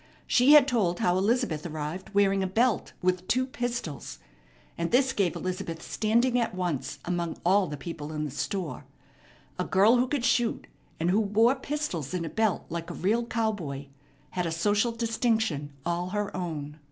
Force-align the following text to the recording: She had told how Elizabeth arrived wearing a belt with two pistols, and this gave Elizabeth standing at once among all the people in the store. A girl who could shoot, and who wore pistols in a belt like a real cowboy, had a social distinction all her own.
She 0.25 0.53
had 0.53 0.67
told 0.67 0.97
how 0.99 1.15
Elizabeth 1.15 1.63
arrived 1.63 2.09
wearing 2.15 2.41
a 2.41 2.47
belt 2.47 2.93
with 3.03 3.27
two 3.27 3.45
pistols, 3.45 4.17
and 4.75 4.89
this 4.89 5.13
gave 5.13 5.35
Elizabeth 5.35 5.83
standing 5.83 6.39
at 6.39 6.55
once 6.55 6.97
among 7.05 7.37
all 7.45 7.67
the 7.67 7.77
people 7.77 8.11
in 8.11 8.25
the 8.25 8.31
store. 8.31 8.85
A 9.59 9.63
girl 9.63 9.97
who 9.97 10.07
could 10.07 10.25
shoot, 10.25 10.65
and 10.99 11.11
who 11.11 11.19
wore 11.21 11.53
pistols 11.53 12.15
in 12.15 12.25
a 12.25 12.29
belt 12.29 12.65
like 12.67 12.89
a 12.89 12.95
real 12.95 13.27
cowboy, 13.27 13.89
had 14.31 14.47
a 14.47 14.51
social 14.51 14.91
distinction 14.91 15.71
all 15.85 16.09
her 16.09 16.35
own. 16.35 16.79